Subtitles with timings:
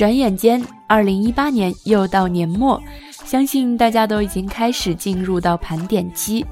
[0.00, 2.82] 转眼间，二零一八年又到年末，
[3.26, 6.42] 相信大家都已经开始进入到盘点期。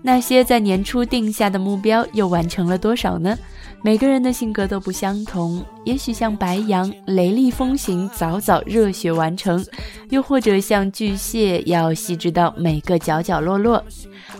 [0.00, 3.38] 那些在年初定下的目标又完成了多少呢？
[3.82, 9.62] 每个人的性格都不相同，也许像白羊，雷厉风行，早早热血完成；
[10.08, 13.84] 又或者像巨蟹，要细致到每个角角落落。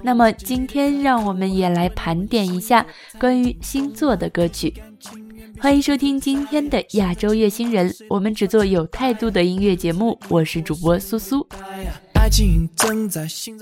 [0.02, 2.86] 那么今天，让我们也来盘点一下
[3.20, 4.72] 关于星座的歌曲。
[5.64, 10.20] 欢迎收听今天的亚洲乐星人，我们只做有态度的音乐节目。
[10.28, 11.48] 我是主播苏苏。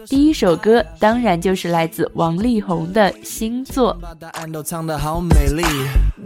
[0.08, 3.94] 第一首歌当然就是来自王力宏的《星座》。
[4.00, 5.62] 把答案都藏得好美丽，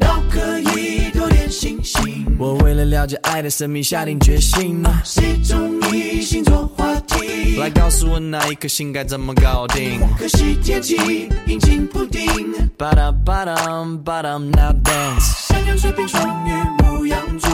[0.01, 2.25] 都可以多点信心。
[2.39, 4.83] 我为了了解爱的神秘，下定决心。
[5.05, 6.66] 谁中意星座？
[7.59, 10.01] 来告诉我哪一颗星该怎么搞定？
[10.19, 12.27] 可惜天气阴晴不定。
[12.77, 15.49] 吧嗒吧嗒吧嗒，Now dance。
[15.49, 16.51] 山羊、水瓶、双鱼、
[16.83, 17.51] 牧羊座、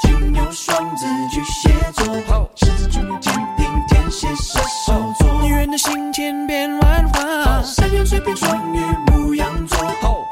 [0.00, 5.42] 金牛、双子、巨蟹座、狮子、处女、天平、天蝎、射手座。
[5.42, 7.62] 女人的心千变万化。
[7.62, 8.80] 山羊、水瓶、双鱼、
[9.10, 9.78] 牧羊座、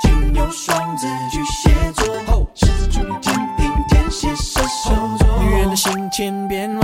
[0.00, 5.42] 金牛、双子、巨蟹座、狮子、处女、天平、天蝎、射手座。
[5.42, 6.79] 女人的心千变万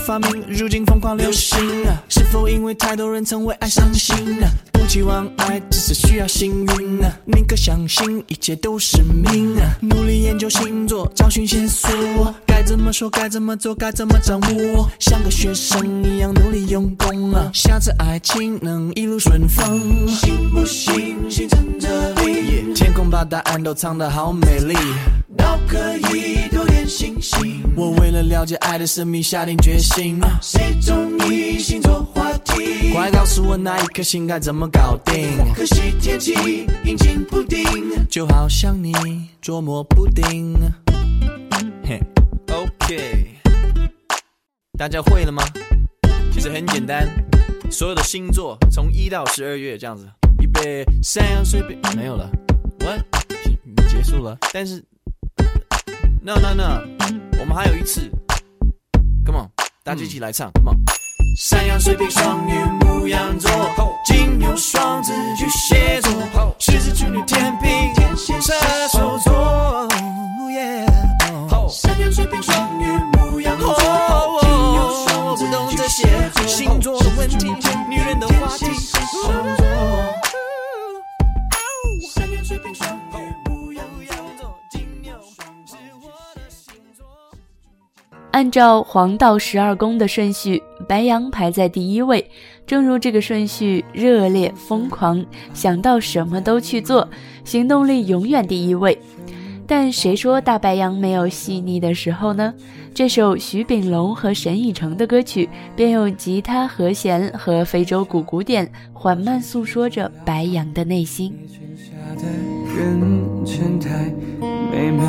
[0.00, 1.58] 发明，如今疯狂流行。
[2.08, 4.16] 是否因为太多人曾为爱伤心？
[4.72, 6.98] 不期望爱，只是需要幸运。
[7.24, 9.54] 宁可相信一切都是命。
[9.80, 12.34] 努力研究星座，找寻线索。
[12.46, 13.08] 该怎么说？
[13.10, 13.74] 该怎么做？
[13.74, 14.88] 该怎么掌握？
[14.98, 17.50] 像个学生一样努力用功啊。
[17.52, 20.08] 下次爱情能一路顺风。
[20.08, 21.30] 信不信？
[21.30, 24.74] 星辰这里，天空把答案都藏得好美丽。
[25.40, 27.62] 都可以多点信心。
[27.74, 30.20] 我为了了解爱的神秘，下定决心。
[30.42, 32.92] 谁中意星座话题？
[32.92, 35.38] 快告诉我那一颗星该怎么搞定？
[35.54, 36.34] 可惜天气
[36.84, 37.64] 阴晴不定，
[38.10, 38.92] 就好像你
[39.40, 40.54] 捉摸不定。
[41.84, 41.98] 嘿
[42.52, 43.36] ，OK，
[44.78, 45.42] 大家会了吗？
[46.32, 47.08] 其实很简单，
[47.70, 50.06] 所有的星座从一到十二月这样子，
[50.40, 52.30] 预备，山羊、水瓶，没有了
[52.80, 53.00] ，What？
[53.88, 54.84] 结束了，但是。
[56.22, 56.82] No No No，
[57.40, 58.10] 我们还有一次
[59.24, 59.48] ，Come on，
[59.82, 60.76] 大家一起来唱，Come on。
[61.38, 62.52] 山羊、水瓶、双鱼、
[62.84, 63.50] 牧羊座、
[64.04, 68.52] 金牛、双子、巨蟹座、狮子、处女、天平、天蝎、射
[68.92, 69.29] 手座。
[88.40, 92.24] 按照黄道十二宫的顺序，白羊排在第一位。
[92.66, 97.06] 正如这个顺序，热烈、疯狂，想到什么都去做，
[97.44, 98.98] 行动力永远第一位。
[99.66, 102.54] 但谁说大白羊没有细腻的时候呢？
[102.94, 105.46] 这首徐秉龙和沈以诚的歌曲，
[105.76, 111.36] 便用吉他和弦和非洲鼓鼓点，缓慢诉说着白羊的内心。
[112.64, 114.10] 人太
[114.72, 115.04] 美妙，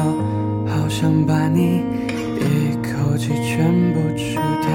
[0.68, 1.82] 好想把你
[3.62, 4.72] 全部吃掉。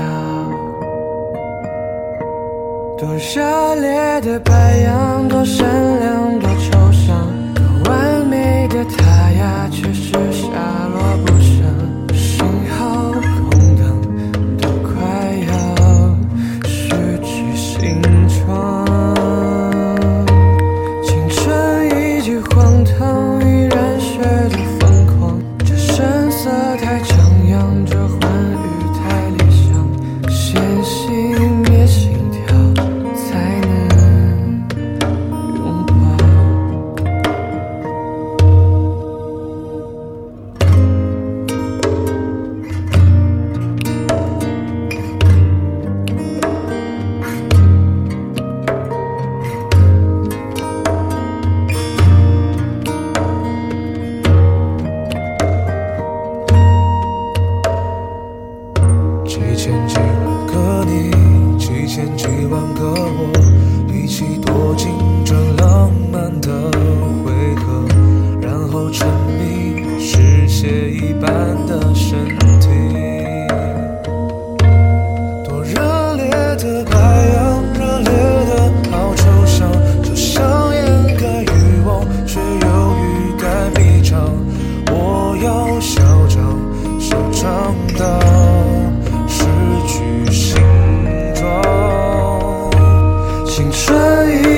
[2.97, 5.67] 多热烈的白羊，多善
[5.99, 9.03] 良，多抽象，多完美的他
[9.33, 10.53] 呀，却是下
[10.95, 10.96] 落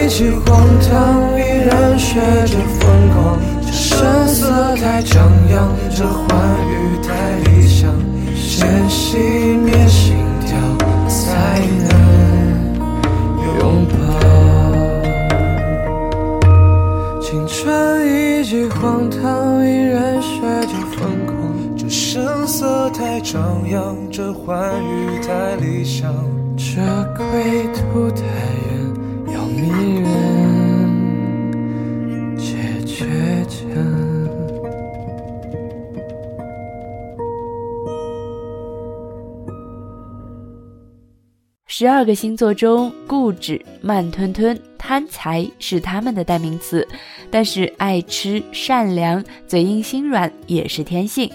[0.09, 3.39] 记荒唐，依然学着疯狂。
[3.61, 6.27] 这声色太张扬，这欢
[6.67, 6.73] 愉
[7.07, 7.13] 太
[7.45, 7.93] 理想。
[8.35, 9.19] 先熄
[9.59, 10.17] 灭心
[10.47, 10.57] 跳，
[11.09, 11.91] 才能
[13.61, 13.95] 拥抱。
[17.21, 17.61] 青春
[18.09, 21.37] 一记荒唐，依然学着疯狂。
[21.77, 26.11] 这声色太张扬，这欢愉太理想。
[26.57, 26.81] 这
[27.17, 28.23] 归途太
[41.81, 46.85] 十二个星座中，固执、慢吞吞、贪财是他们的代名词，
[47.31, 51.31] 但是爱吃、善良、嘴硬心软也是天性。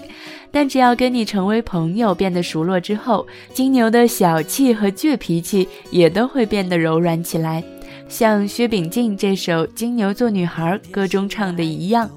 [0.50, 7.64] 但只要跟你成为朋友，变得熟络之后，金牛的小气和倔脾气也都会变得柔软起来。
[8.06, 12.10] 像薛炳静这首《金牛座女孩》歌中唱的一样，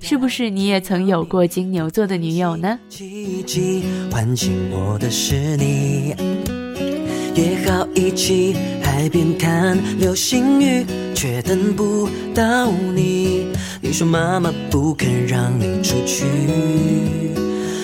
[0.00, 2.80] 是不是你也曾有过金牛座的女友呢？
[2.88, 6.14] 奇迹唤醒我的是你，
[7.36, 10.84] 约好一起海边看流星雨，
[11.14, 13.46] 却等不到你。
[13.80, 16.24] 你说妈妈不肯让你出去，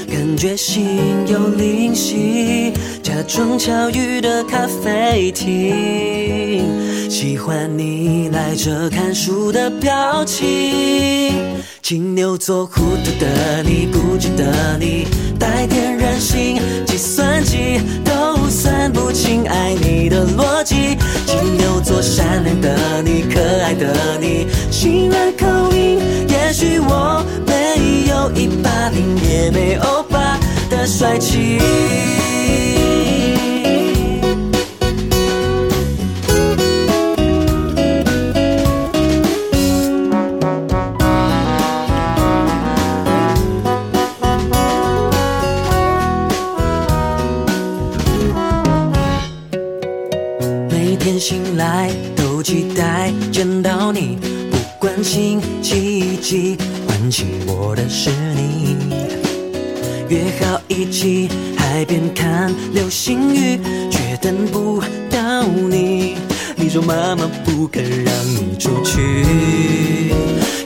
[0.08, 11.34] 感觉心有灵犀，假装巧遇的咖啡厅，喜欢你赖着看书的表情。
[11.82, 15.06] 金牛座糊涂的你，固执的你，
[22.60, 25.98] 的你，可爱的你，心软口音，
[26.28, 30.38] 也许我没有一八零，也没欧巴
[30.70, 31.58] 的帅气。
[64.20, 66.16] 等不到你。
[66.56, 69.24] 你说妈妈不肯让你出去，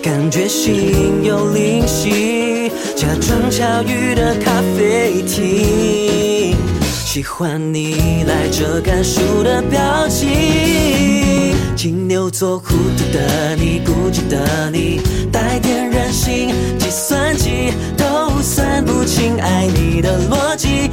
[0.02, 6.56] 感觉心有灵犀，假装巧遇的咖啡厅。
[6.82, 15.00] 喜欢你来这看书的表情，金牛座糊涂的你，固执的你，
[15.30, 20.90] 带点任性，计算机都算不清爱你的逻辑。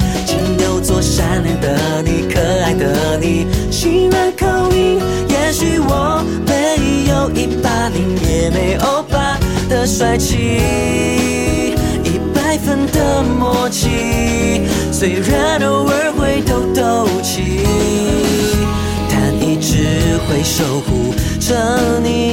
[0.91, 4.45] 多善良的你，可爱的你，心软口
[4.75, 10.60] 音，也许我没有一八零，也没欧巴的帅气。
[12.03, 17.62] 一百分的默契，虽然偶尔会抖抖气，
[19.10, 21.55] 但一直会守护着
[22.03, 22.30] 你。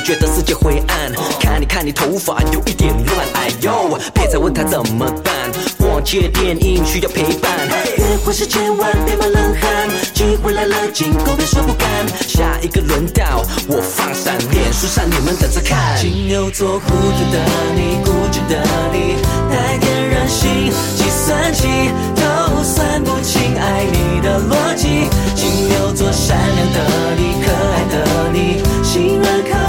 [0.00, 5.34] 觉得世界灰暗，看你看你头发有一点乱，哎呦，别再问他怎么办。
[5.78, 7.50] 逛街电影需要陪伴，
[7.98, 11.88] 约会时千万别冒冷汗，机会来了经过别说不敢。
[12.26, 15.96] 下一个轮到我放闪，脸书上你们等着看。
[16.00, 17.38] 金牛座糊涂的
[17.74, 18.62] 你，固执的
[18.92, 19.16] 你，
[19.50, 25.08] 带点任性，计算机都算不清爱你的逻辑。
[25.34, 26.78] 金牛座善良的
[27.16, 27.94] 你，可爱的
[28.32, 29.65] 你，心软口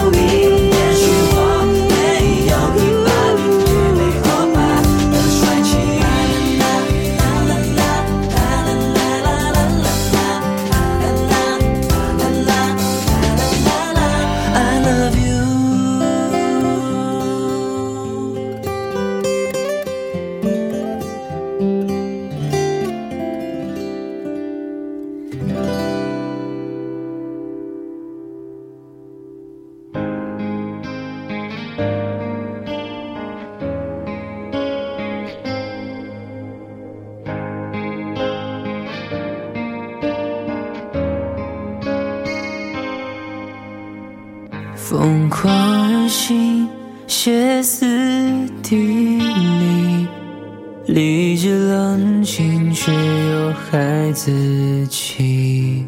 [54.28, 55.86] 自己。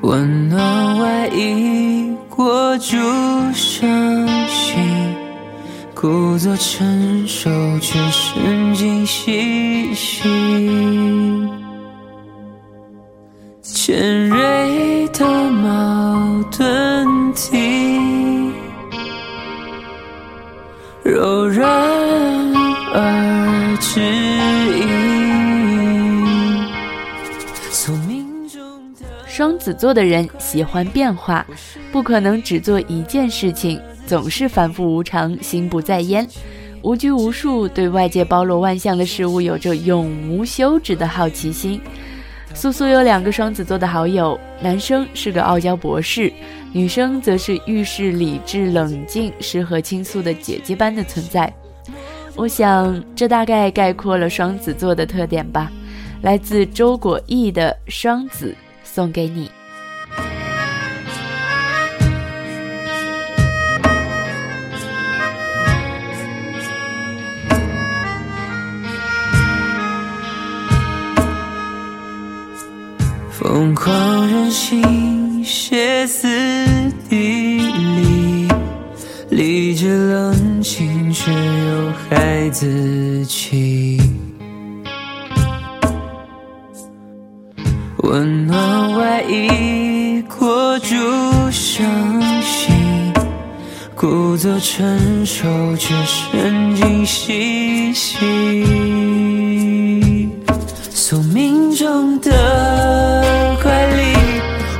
[0.00, 2.96] 温暖外衣裹住
[3.52, 5.14] 伤心，
[5.94, 7.50] 故作成熟
[7.80, 10.22] 却神经兮兮。
[13.60, 16.91] 尖锐的矛盾
[29.62, 31.46] 子座的人喜欢变化，
[31.92, 36.26] 不可能只做一件事情，总是反复无常，心不在焉。
[36.82, 41.80] 无拘无束，对外界包罗万象的事物有着永无休止的好奇心。
[42.54, 46.30] 苏苏有两个双子座的好友，男生是个傲娇博士，
[46.72, 51.50] 女生则是遇事理智冷静、适合倾诉的姐姐般的存在。
[52.34, 55.70] 我想，这大概概括了双子座的特点吧。
[56.22, 58.54] 来自周果毅的《双子》，
[58.94, 59.50] 送给你。
[73.30, 76.28] 疯狂任性，歇斯
[77.08, 78.48] 底里，
[79.30, 83.98] 理智冷静却又孩子气，
[94.62, 98.20] 故作成熟却神经兮兮。
[100.94, 102.30] 宿命中的
[103.60, 104.16] 怪力，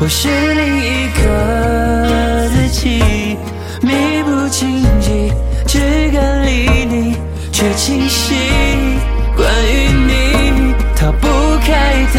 [0.01, 3.37] 我是另一个自己，
[3.83, 5.33] 迷不经迹，
[5.67, 5.81] 枝
[6.13, 7.17] 干粒粒
[7.51, 8.37] 却清晰。
[9.37, 11.27] 关于你逃不
[11.59, 12.19] 开的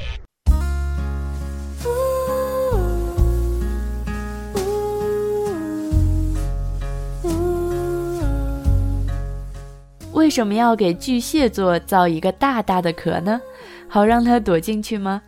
[10.31, 13.39] 什么要给巨蟹座造一个大大的壳呢？
[13.87, 15.21] 好让它躲进去吗？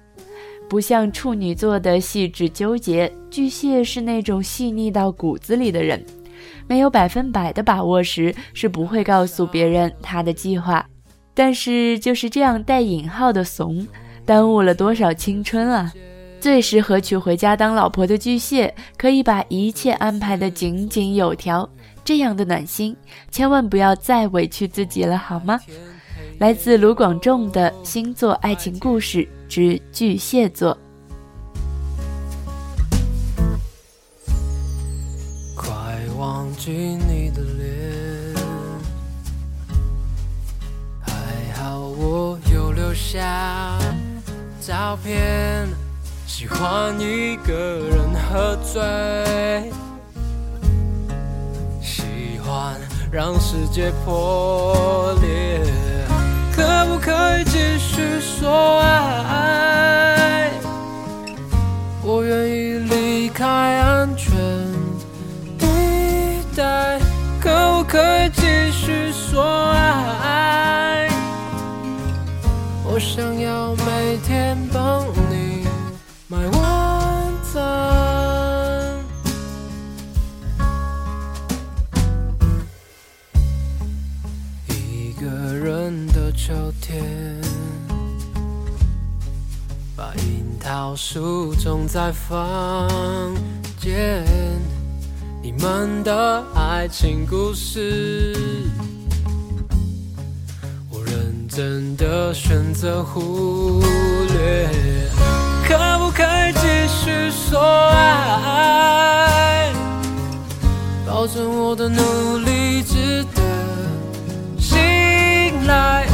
[0.70, 6.04] 不像处女座的细致纠结，巨蟹是那种细腻到骨子里的人，
[6.68, 10.84] 没有百分百的把握时是不会告诉别人他的计划。
[11.36, 13.86] 但是就是这样带引号的怂，
[14.26, 15.92] 耽误了多少青春啊！
[16.40, 21.70] 最适合娶回家当老婆的巨蟹，可以把一切安排得井井有条。
[22.04, 22.96] 这样的暖心，
[23.32, 25.60] 千万不要再委屈自己了，好吗？
[26.40, 30.76] 来自卢广仲的《星座爱情故事之巨蟹座》。
[35.56, 35.72] 快
[36.18, 38.36] 忘记你的脸，
[41.02, 43.78] 还好我有留下
[44.60, 45.68] 照片。
[46.26, 48.82] 喜欢一个人喝醉，
[52.54, 52.80] 欢
[53.12, 55.60] 让世界破裂。
[56.56, 58.80] 可不可以继续说
[59.28, 60.52] 爱？
[62.04, 64.32] 我愿意离开安全
[65.58, 65.66] 地
[66.56, 67.00] 带，
[67.42, 69.42] 可不可以继续说
[70.22, 71.10] 爱？
[72.86, 75.03] 我想要每天帮
[90.75, 92.89] 桃树种在房
[93.80, 94.25] 间。
[95.39, 98.36] 你们的爱情故事，
[100.89, 103.84] 我认真的选择忽
[104.30, 104.68] 略。
[105.68, 107.62] 可不可以继续说
[107.92, 109.72] 爱？
[111.06, 113.44] 保证我的努力值得
[114.58, 114.82] 信
[115.68, 116.08] 赖，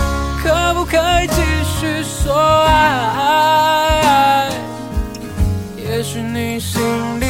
[0.43, 2.35] 可不可以继续说
[2.65, 3.88] 爱。
[6.19, 6.81] 是你心
[7.21, 7.28] 里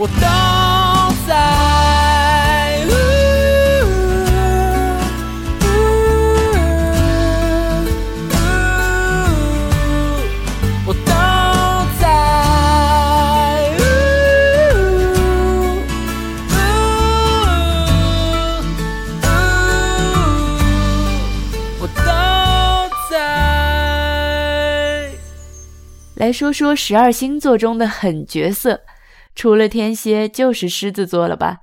[0.00, 0.12] 我都
[1.26, 1.34] 在。
[10.86, 11.10] 我都
[11.98, 12.02] 在。
[21.80, 22.00] 我都
[23.10, 23.16] 在。
[26.14, 28.80] 来说说十二星座中的狠角色，
[29.38, 31.58] 除了天蝎就是狮子座了吧？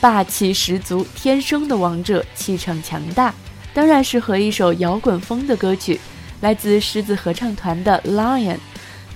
[0.00, 3.34] 霸气十足，天生的王者，气场强大，
[3.74, 6.00] 当然是和一首摇滚风的歌曲，
[6.40, 8.54] 来自狮子合唱团的《Lion》。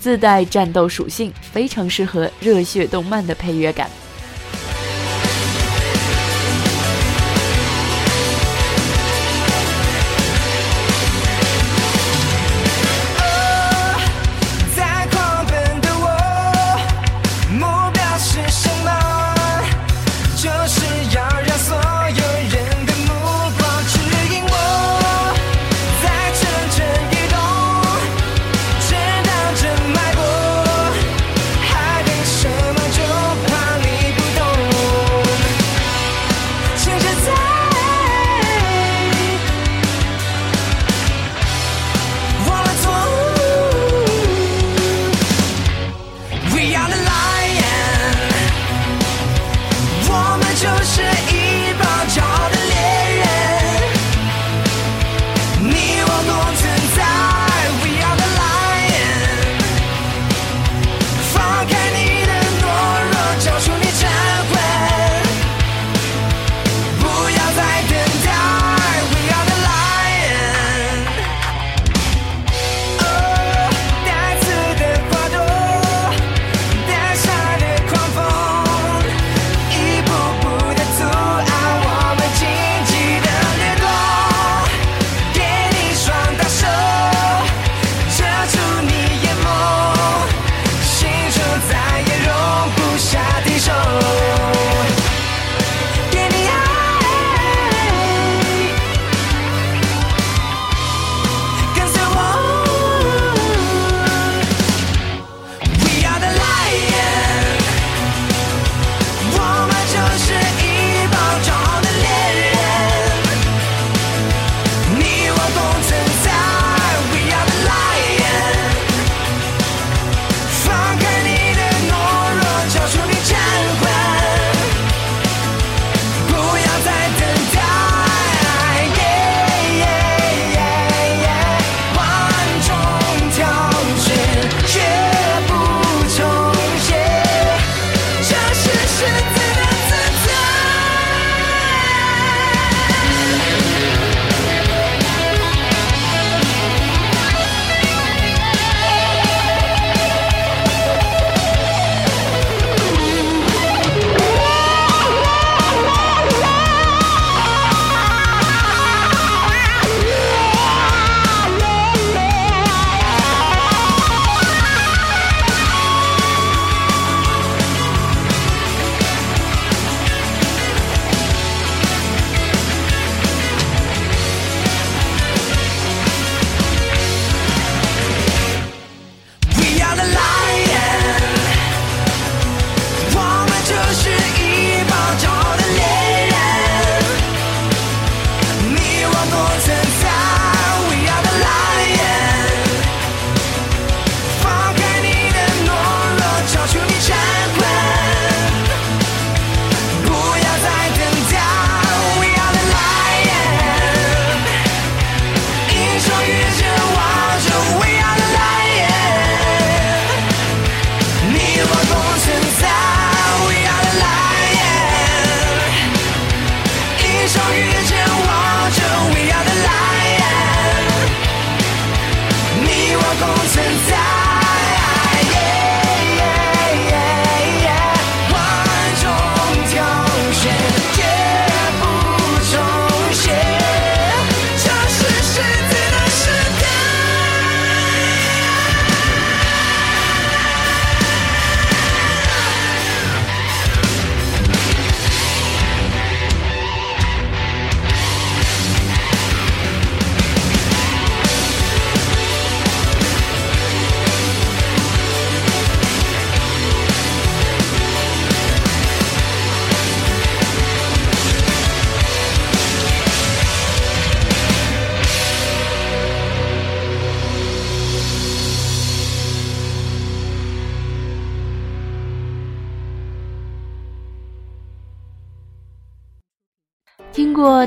[0.01, 3.89] 自带战斗属性，非常适合热血动漫的配乐感。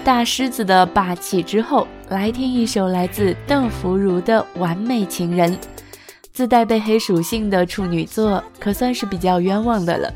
[0.04, 5.56] 大狮子的霸气之后，来听一首来自邓福如的《完美情人》。
[6.34, 10.14] 自带被黑属性的处女座，可算是比较冤枉的了。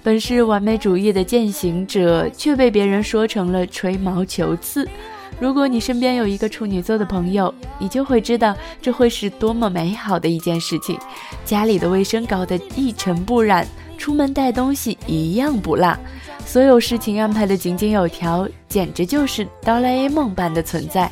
[0.00, 4.88] 本是完美主义的践行者，却被别人说成了吹毛求疵。
[5.40, 10.96] 如果你身边有一个处女座的朋友，你就会知道这会是多么美好的一件事情。
[11.44, 13.66] 家里的卫生搞得一尘不染，
[13.98, 15.98] 出门带东西一样不落，
[16.46, 21.10] 所有事情安排的井井有条，简直就是哆啦 A 梦般的存在。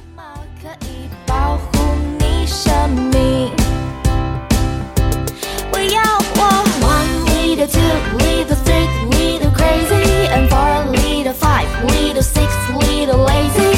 [12.25, 12.49] six,
[12.81, 13.74] little lazy。